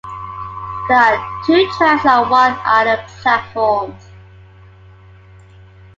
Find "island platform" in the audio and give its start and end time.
2.65-3.95